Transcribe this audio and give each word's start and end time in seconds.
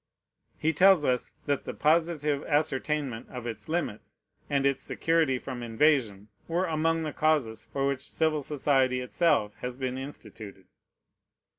He 0.57 0.73
tells 0.73 1.05
us 1.05 1.31
that 1.45 1.65
the 1.65 1.75
positive 1.75 2.43
ascertainment 2.45 3.29
of 3.29 3.45
its 3.45 3.69
limits, 3.69 4.19
and 4.49 4.65
its 4.65 4.83
security 4.83 5.37
from 5.37 5.61
invasion, 5.61 6.29
were 6.47 6.65
among 6.65 7.03
the 7.03 7.13
causes 7.13 7.65
for 7.65 7.85
which 7.87 8.09
civil 8.09 8.41
society 8.41 8.99
itself 9.01 9.53
has 9.57 9.77
been 9.77 9.99
instituted. 9.99 10.65